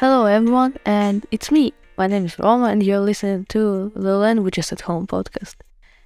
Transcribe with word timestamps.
Hello 0.00 0.26
everyone, 0.26 0.76
and 0.84 1.24
it's 1.30 1.52
me. 1.52 1.72
My 1.96 2.08
name 2.08 2.24
is 2.24 2.36
Roma, 2.36 2.64
and 2.66 2.82
you're 2.82 2.98
listening 2.98 3.44
to 3.50 3.92
the 3.94 4.16
Languages 4.16 4.72
at 4.72 4.80
Home 4.82 5.06
podcast. 5.06 5.54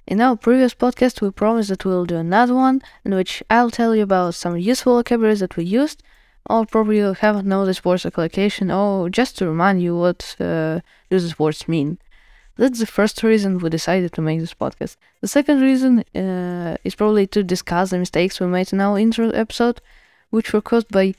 In 0.05 0.21
our 0.21 0.37
previous 0.37 0.75
podcast, 0.75 1.21
we 1.21 1.31
promised 1.31 1.69
that 1.69 1.83
we'll 1.83 2.05
do 2.05 2.17
another 2.17 2.53
one 2.53 2.83
in 3.03 3.15
which 3.15 3.41
I'll 3.49 3.71
tell 3.71 3.95
you 3.95 4.03
about 4.03 4.35
some 4.35 4.55
useful 4.57 4.97
vocabulary 4.97 5.33
that 5.37 5.57
we 5.57 5.63
used, 5.63 6.03
or 6.47 6.67
probably 6.67 6.97
you 6.97 7.13
haven't 7.13 7.49
this 7.49 7.83
word's 7.83 8.05
location, 8.05 8.69
or 8.69 9.09
just 9.09 9.39
to 9.39 9.47
remind 9.47 9.81
you 9.81 9.97
what 9.97 10.35
uh, 10.39 10.81
these 11.09 11.39
words 11.39 11.67
mean. 11.67 11.97
That's 12.57 12.79
the 12.79 12.85
first 12.85 13.23
reason 13.23 13.57
we 13.57 13.71
decided 13.71 14.13
to 14.13 14.21
make 14.21 14.39
this 14.39 14.53
podcast. 14.53 14.97
The 15.21 15.27
second 15.27 15.61
reason 15.61 16.03
uh, 16.15 16.77
is 16.83 16.93
probably 16.93 17.25
to 17.25 17.41
discuss 17.41 17.89
the 17.89 17.97
mistakes 17.97 18.39
we 18.39 18.45
made 18.45 18.71
in 18.71 18.81
our 18.81 18.99
intro 18.99 19.31
episode, 19.31 19.81
which 20.29 20.53
were 20.53 20.61
caused 20.61 20.89
by 20.89 21.15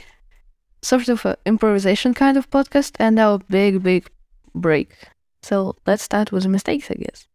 sort 0.83 1.09
of 1.09 1.25
an 1.25 1.37
improvisation 1.47 2.15
kind 2.15 2.37
of 2.37 2.51
podcast 2.51 2.97
and 2.99 3.19
our 3.19 3.39
big, 3.39 3.83
big 3.83 4.09
break. 4.55 4.97
So 5.43 5.77
let's 5.87 6.03
start 6.03 6.33
with 6.33 6.43
the 6.43 6.49
mistakes, 6.49 6.91
I 6.91 6.95
guess. 6.95 7.27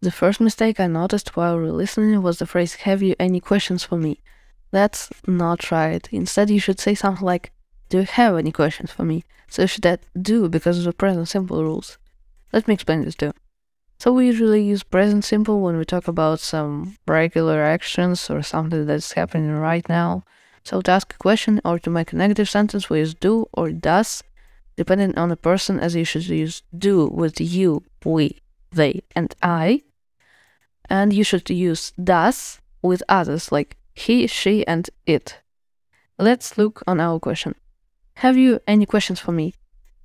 The 0.00 0.10
first 0.12 0.40
mistake 0.40 0.78
I 0.78 0.86
noticed 0.86 1.36
while 1.36 1.56
we're 1.56 1.72
listening 1.72 2.22
was 2.22 2.38
the 2.38 2.46
phrase, 2.46 2.74
Have 2.86 3.02
you 3.02 3.16
any 3.18 3.40
questions 3.40 3.82
for 3.82 3.96
me? 3.96 4.20
That's 4.70 5.10
not 5.26 5.70
right. 5.70 6.06
Instead, 6.12 6.50
you 6.50 6.60
should 6.60 6.78
say 6.78 6.94
something 6.94 7.24
like, 7.24 7.52
Do 7.88 7.98
you 7.98 8.04
have 8.04 8.36
any 8.36 8.52
questions 8.52 8.92
for 8.92 9.04
me? 9.04 9.24
So 9.48 9.62
you 9.62 9.68
should 9.68 9.86
add 9.86 10.00
do 10.20 10.48
because 10.48 10.78
of 10.78 10.84
the 10.84 10.92
present 10.92 11.28
simple 11.28 11.64
rules. 11.64 11.98
Let 12.52 12.68
me 12.68 12.74
explain 12.74 13.04
this 13.04 13.14
too. 13.14 13.32
So 13.98 14.12
we 14.12 14.26
usually 14.26 14.62
use 14.62 14.84
present 14.84 15.24
simple 15.24 15.60
when 15.60 15.76
we 15.76 15.84
talk 15.84 16.06
about 16.06 16.38
some 16.38 16.96
regular 17.08 17.62
actions 17.62 18.30
or 18.30 18.42
something 18.42 18.86
that's 18.86 19.12
happening 19.12 19.50
right 19.50 19.88
now. 19.88 20.22
So 20.64 20.80
to 20.82 20.90
ask 20.90 21.14
a 21.14 21.18
question 21.18 21.60
or 21.64 21.78
to 21.78 21.90
make 21.90 22.12
a 22.12 22.16
negative 22.16 22.48
sentence, 22.48 22.90
we 22.90 22.98
use 23.00 23.14
do 23.14 23.48
or 23.52 23.70
does, 23.70 24.22
depending 24.76 25.16
on 25.16 25.28
the 25.28 25.36
person, 25.36 25.80
as 25.80 25.94
you 25.94 26.04
should 26.04 26.26
use 26.26 26.62
do 26.76 27.06
with 27.06 27.40
you, 27.40 27.82
we, 28.04 28.38
they, 28.72 29.02
and 29.16 29.34
I. 29.42 29.82
And 30.90 31.12
you 31.12 31.24
should 31.24 31.48
use 31.50 31.92
does 32.02 32.60
with 32.82 33.02
others 33.08 33.52
like 33.52 33.76
he, 33.94 34.26
she, 34.26 34.66
and 34.66 34.88
it. 35.06 35.38
Let's 36.18 36.58
look 36.58 36.82
on 36.86 37.00
our 37.00 37.18
question. 37.20 37.54
Have 38.14 38.36
you 38.36 38.60
any 38.66 38.86
questions 38.86 39.20
for 39.20 39.32
me? 39.32 39.54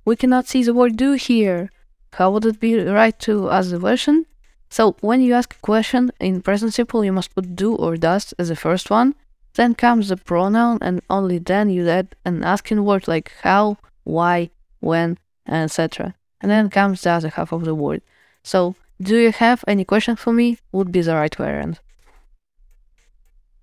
We 0.04 0.16
cannot 0.16 0.46
see 0.46 0.62
the 0.62 0.74
word 0.74 0.96
do 0.96 1.12
here. 1.12 1.70
How 2.12 2.30
would 2.30 2.44
it 2.44 2.60
be 2.60 2.78
right 2.78 3.18
to 3.20 3.50
ask 3.50 3.70
the 3.70 3.80
question? 3.80 4.26
So 4.70 4.96
when 5.00 5.20
you 5.20 5.34
ask 5.34 5.54
a 5.54 5.60
question 5.60 6.12
in 6.20 6.42
present 6.42 6.74
simple, 6.74 7.04
you 7.04 7.12
must 7.12 7.34
put 7.34 7.56
do 7.56 7.74
or 7.74 7.96
does 7.96 8.32
as 8.38 8.48
the 8.48 8.56
first 8.56 8.90
one, 8.90 9.14
then 9.54 9.74
comes 9.74 10.08
the 10.08 10.16
pronoun, 10.16 10.78
and 10.82 11.00
only 11.08 11.38
then 11.38 11.70
you 11.70 11.88
add 11.88 12.14
an 12.24 12.44
asking 12.44 12.84
word 12.84 13.08
like 13.08 13.32
how, 13.42 13.78
why, 14.04 14.50
when, 14.80 15.18
etc. 15.48 16.14
And 16.40 16.50
then 16.50 16.70
comes 16.70 17.02
the 17.02 17.10
other 17.10 17.28
half 17.30 17.52
of 17.52 17.64
the 17.64 17.74
word. 17.74 18.02
So, 18.42 18.74
do 19.00 19.16
you 19.16 19.32
have 19.32 19.64
any 19.66 19.84
questions 19.84 20.20
for 20.20 20.32
me? 20.32 20.58
would 20.72 20.92
be 20.92 21.00
the 21.00 21.14
right 21.14 21.34
variant. 21.34 21.80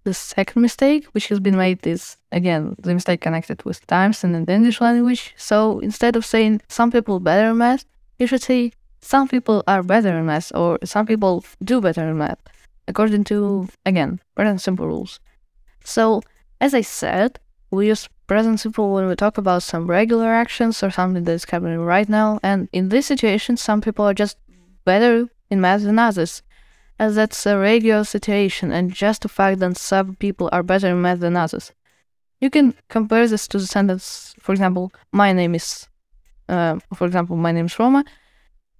The 0.03 0.14
second 0.14 0.61
mistake, 0.64 1.06
which 1.11 1.28
has 1.28 1.39
been 1.39 1.56
made, 1.56 1.86
is 1.86 2.17
again 2.31 2.76
the 2.80 2.94
mistake 2.94 3.22
connected 3.22 3.64
with 3.64 3.86
times 3.86 4.23
in 4.23 4.31
the 4.31 4.52
English 4.52 4.81
language. 4.81 5.33
So 5.38 5.80
instead 5.80 6.16
of 6.16 6.26
saying 6.26 6.61
some 6.70 6.92
people 6.92 7.20
better 7.20 7.52
in 7.52 7.58
math, 7.58 7.86
you 8.17 8.26
should 8.26 8.42
say 8.42 8.72
some 9.02 9.28
people 9.28 9.64
are 9.67 9.83
better 9.83 10.17
in 10.17 10.26
math 10.26 10.52
or 10.55 10.80
some 10.83 11.05
people 11.05 11.45
do 11.64 11.81
better 11.81 12.09
in 12.09 12.17
math, 12.17 12.39
according 12.88 13.26
to, 13.26 13.67
again, 13.86 14.20
present 14.36 14.61
simple 14.61 14.88
rules. 14.88 15.20
So, 15.84 16.22
as 16.60 16.74
I 16.74 16.82
said, 16.82 17.40
we 17.72 17.88
use 17.88 18.08
present 18.28 18.60
simple 18.60 18.94
when 18.94 19.08
we 19.08 19.16
talk 19.16 19.38
about 19.38 19.64
some 19.64 19.88
regular 19.88 20.28
actions 20.28 20.84
or 20.84 20.90
something 20.90 21.23
that's 21.23 21.50
happening 21.50 21.80
right 21.80 22.08
now. 22.08 22.40
And 22.44 22.70
in 22.72 22.90
this 22.90 23.08
situation, 23.08 23.58
some 23.58 23.82
people 23.82 24.06
are 24.06 24.14
just 24.14 24.38
better 24.86 25.28
in 25.50 25.61
math 25.61 25.83
than 25.83 26.00
others, 26.00 26.44
as 27.00 27.16
that's 27.16 27.45
a 27.45 27.58
regular 27.58 28.04
situation 28.04 28.72
and 28.72 28.94
just 28.94 29.23
the 29.23 29.30
fact 29.30 29.60
that 29.60 29.78
some 29.78 30.16
people 30.16 30.50
are 30.52 30.64
better 30.64 30.88
in 30.88 31.02
math 31.02 31.20
than 31.20 31.36
others. 31.36 31.73
You 32.39 32.50
can 32.50 32.73
compare 32.89 33.28
this 33.28 33.48
to 33.50 33.58
the 33.58 33.67
sentence, 33.67 34.34
for 34.39 34.52
example, 34.52 34.92
my 35.11 35.32
name 35.34 35.54
is, 35.55 35.88
uh, 36.50 36.80
for 36.95 37.05
example, 37.05 37.36
my 37.36 37.52
name 37.52 37.66
is 37.66 37.78
Roma. 37.78 38.04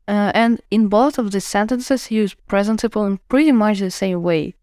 Uh, 0.08 0.32
and 0.34 0.62
in 0.72 0.88
both 0.88 1.18
of 1.18 1.32
these 1.32 1.46
sentences, 1.46 2.10
you 2.10 2.22
use 2.22 2.34
present 2.34 2.82
simple 2.82 3.06
in 3.06 3.20
pretty 3.30 3.52
much 3.52 3.80
the 3.80 3.92
same 3.92 4.24
way. 4.24 4.56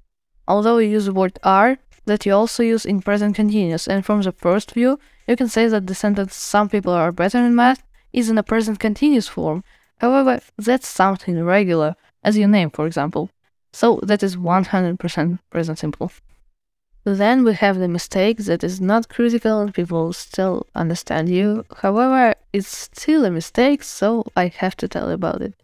Although 0.48 0.78
you 0.78 0.90
use 0.90 1.04
the 1.04 1.12
word 1.12 1.38
are, 1.44 1.78
that 2.08 2.26
you 2.26 2.32
also 2.34 2.62
use 2.62 2.84
in 2.84 3.00
present 3.00 3.36
continuous, 3.36 3.86
and 3.86 4.04
from 4.04 4.22
the 4.22 4.32
first 4.32 4.72
view, 4.72 4.98
you 5.28 5.36
can 5.36 5.48
say 5.48 5.68
that 5.68 5.86
the 5.86 5.94
sentence 5.94 6.34
some 6.34 6.68
people 6.68 6.92
are 6.92 7.12
better 7.12 7.38
in 7.38 7.54
math 7.54 7.82
is 8.12 8.28
in 8.28 8.38
a 8.38 8.42
present 8.42 8.80
continuous 8.80 9.28
form. 9.28 9.62
However, 9.98 10.40
that's 10.56 10.88
something 10.88 11.42
regular, 11.44 11.94
as 12.24 12.36
your 12.36 12.48
name, 12.48 12.70
for 12.70 12.86
example. 12.86 13.30
So 13.72 14.00
that 14.02 14.22
is 14.22 14.36
100% 14.36 15.38
present 15.50 15.78
simple. 15.78 16.10
Then 17.04 17.44
we 17.44 17.54
have 17.54 17.78
the 17.78 17.88
mistake 17.88 18.38
that 18.38 18.64
is 18.64 18.80
not 18.80 19.08
critical 19.08 19.60
and 19.60 19.72
people 19.72 20.12
still 20.12 20.66
understand 20.74 21.28
you. 21.28 21.64
However, 21.76 22.34
it's 22.52 22.68
still 22.68 23.24
a 23.24 23.30
mistake, 23.30 23.82
so 23.82 24.24
I 24.36 24.48
have 24.48 24.76
to 24.78 24.88
tell 24.88 25.08
you 25.08 25.14
about 25.14 25.42
it. 25.42 25.54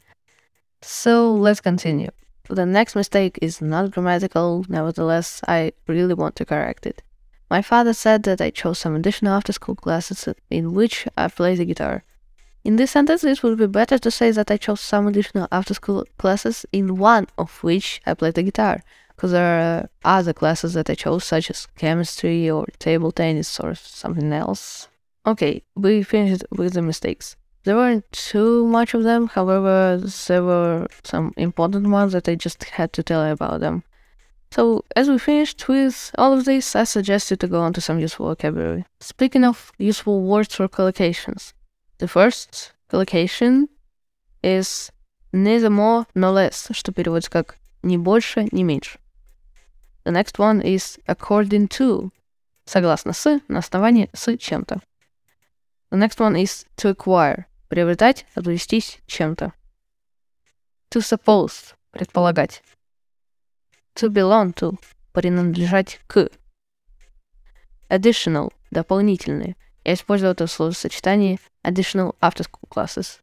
So 0.80 1.32
let's 1.32 1.60
continue. 1.60 2.10
The 2.48 2.66
next 2.66 2.94
mistake 2.94 3.38
is 3.40 3.62
not 3.62 3.90
grammatical, 3.90 4.66
nevertheless, 4.68 5.40
I 5.48 5.72
really 5.86 6.14
want 6.14 6.36
to 6.36 6.44
correct 6.44 6.86
it. 6.86 7.02
My 7.50 7.62
father 7.62 7.94
said 7.94 8.22
that 8.24 8.40
I 8.40 8.50
chose 8.50 8.78
some 8.78 8.94
additional 8.94 9.34
after 9.34 9.52
school 9.52 9.76
classes 9.76 10.28
in 10.50 10.74
which 10.74 11.06
I 11.16 11.28
play 11.28 11.54
the 11.54 11.64
guitar. 11.64 12.04
In 12.64 12.76
this 12.76 12.90
sentence, 12.90 13.24
it 13.24 13.42
would 13.42 13.58
be 13.58 13.66
better 13.66 13.98
to 13.98 14.10
say 14.10 14.30
that 14.30 14.50
I 14.50 14.56
chose 14.56 14.80
some 14.80 15.06
additional 15.06 15.48
after 15.52 15.74
school 15.74 16.04
classes 16.18 16.66
in 16.72 16.96
one 16.96 17.28
of 17.38 17.62
which 17.62 18.00
I 18.06 18.14
play 18.14 18.30
the 18.30 18.42
guitar, 18.42 18.82
because 19.14 19.32
there 19.32 19.60
are 19.60 19.88
other 20.04 20.32
classes 20.32 20.74
that 20.74 20.90
I 20.90 20.94
chose, 20.94 21.24
such 21.24 21.50
as 21.50 21.66
chemistry 21.76 22.50
or 22.50 22.66
table 22.78 23.12
tennis 23.12 23.60
or 23.60 23.74
something 23.74 24.32
else. 24.32 24.88
Okay, 25.26 25.62
we 25.74 26.02
finished 26.02 26.44
with 26.50 26.74
the 26.74 26.82
mistakes. 26.82 27.36
There 27.63 27.75
weren't 27.75 28.09
too 28.11 28.65
much 28.67 28.93
of 28.93 29.03
them, 29.03 29.27
however, 29.27 30.01
there 30.27 30.43
were 30.43 30.87
some 31.03 31.33
important 31.37 31.89
ones 31.89 32.13
that 32.13 32.27
I 32.27 32.35
just 32.35 32.63
had 32.63 32.93
to 32.93 33.03
tell 33.03 33.25
you 33.25 33.33
about 33.33 33.59
them. 33.59 33.83
So, 34.51 34.83
as 34.95 35.09
we 35.09 35.19
finished 35.19 35.67
with 35.67 36.11
all 36.17 36.33
of 36.33 36.45
this, 36.45 36.75
I 36.75 36.85
suggest 36.85 37.29
you 37.29 37.37
to 37.37 37.47
go 37.47 37.59
on 37.59 37.73
to 37.73 37.81
some 37.81 37.99
useful 37.99 38.27
vocabulary. 38.27 38.85
Speaking 38.99 39.43
of 39.43 39.71
useful 39.77 40.23
words 40.23 40.55
for 40.55 40.67
collocations, 40.67 41.53
the 41.99 42.07
first 42.07 42.73
collocation 42.87 43.69
is 44.41 44.91
neither 45.31 45.69
more 45.69 46.07
nor 46.15 46.31
less, 46.31 46.69
что 46.71 46.91
переводится 46.91 47.29
как 47.29 47.57
ни 47.83 47.97
больше, 47.97 48.47
ни 48.51 48.63
меньше. 48.63 48.97
The 50.05 50.11
next 50.11 50.39
one 50.39 50.61
is 50.61 50.97
according 51.07 51.67
to, 51.77 52.11
согласно 52.65 53.13
с, 53.13 53.41
на 53.47 53.59
основании 53.59 54.09
с 54.13 54.35
чем-то. 54.35 54.81
The 55.91 55.97
next 55.97 56.19
one 56.19 56.35
is 56.35 56.65
to 56.77 56.89
acquire, 56.89 57.45
Приобретать, 57.74 58.24
обзавестись 58.36 59.00
чем-то. 59.08 59.52
To 60.90 61.00
suppose– 61.00 61.74
предполагать. 61.90 62.62
To 63.96 64.08
belong 64.08 64.54
to– 64.54 64.78
принадлежать 65.12 65.98
к. 66.06 66.30
Additional– 67.88 68.52
дополнительные. 68.70 69.56
Я 69.82 69.94
использую 69.94 70.30
это 70.30 70.46
словосочетание 70.46 71.40
additional 71.64 72.14
after 72.20 72.44
school 72.44 72.68
classes. 72.70 73.18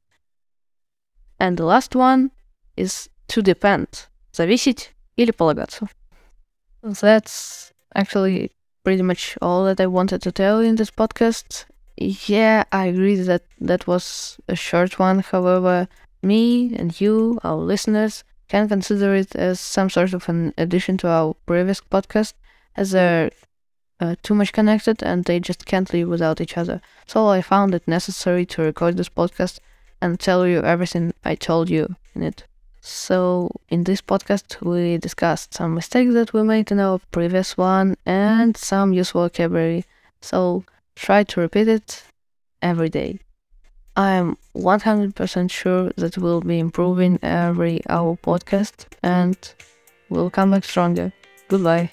And 1.39 1.56
the 1.56 1.63
last 1.63 1.95
one 1.95 2.31
is 2.75 3.09
to 3.29 3.41
depend– 3.41 4.09
зависеть 4.33 4.89
или 5.16 5.31
полагаться. 5.31 5.88
That's 6.81 7.72
actually 7.95 8.51
pretty 8.83 9.01
much 9.01 9.38
all 9.41 9.63
that 9.63 9.79
I 9.79 9.88
wanted 9.88 10.22
to 10.23 10.31
tell 10.33 10.59
in 10.59 10.75
this 10.75 10.92
podcast. 10.92 11.70
Yeah, 12.03 12.63
I 12.71 12.86
agree 12.88 13.15
that 13.15 13.44
that 13.59 13.86
was 13.86 14.38
a 14.48 14.56
short 14.56 14.98
one. 14.98 15.19
However, 15.19 15.88
me 16.24 16.75
and 16.75 17.00
you, 17.00 17.39
our 17.44 17.56
listeners, 17.57 18.24
can 18.48 18.68
consider 18.68 19.13
it 19.15 19.36
as 19.36 19.59
some 19.59 19.89
sort 19.89 20.13
of 20.13 20.27
an 20.27 20.53
addition 20.57 20.98
to 20.98 21.07
our 21.07 21.36
previous 21.45 21.80
podcast, 21.80 22.33
as 22.75 22.92
they're 22.92 23.30
uh, 24.00 24.15
too 24.24 24.36
much 24.36 24.53
connected 24.53 25.03
and 25.03 25.25
they 25.25 25.39
just 25.39 25.65
can't 25.65 25.94
live 25.94 26.07
without 26.09 26.42
each 26.42 26.57
other. 26.57 26.81
So 27.07 27.27
I 27.27 27.42
found 27.42 27.75
it 27.75 27.88
necessary 27.88 28.45
to 28.47 28.63
record 28.63 28.97
this 28.97 29.09
podcast 29.09 29.59
and 30.01 30.19
tell 30.19 30.47
you 30.47 30.62
everything 30.63 31.13
I 31.24 31.36
told 31.36 31.69
you 31.69 31.95
in 32.15 32.24
it. 32.24 32.45
So, 32.83 33.51
in 33.69 33.83
this 33.83 34.01
podcast, 34.01 34.59
we 34.62 34.97
discussed 34.97 35.54
some 35.54 35.75
mistakes 35.75 36.13
that 36.15 36.33
we 36.33 36.42
made 36.44 36.71
in 36.71 36.80
our 36.80 37.00
previous 37.12 37.56
one 37.57 37.95
and 38.07 38.57
some 38.57 38.92
useful 38.94 39.21
vocabulary. 39.24 39.86
So, 40.21 40.63
Try 40.96 41.24
to 41.24 41.40
repeat 41.42 41.68
it 41.68 42.04
every 42.62 42.90
day. 42.90 43.20
I 43.96 44.12
am 44.12 44.38
100% 44.56 45.52
sure 45.52 45.92
that 45.98 46.18
we'll 46.18 46.42
be 46.42 46.60
improving 46.60 47.20
every 47.22 47.82
our 47.90 48.18
podcast 48.18 48.86
and 49.04 49.38
we'll 50.10 50.30
come 50.30 50.52
back 50.52 50.64
stronger. 50.64 51.12
Goodbye. 51.50 51.92